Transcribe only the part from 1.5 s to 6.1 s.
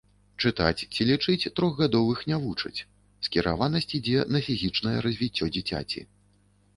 трохгадовых не вучаць, скіраванасць ідзе на фізічнае развіццё дзіцяці.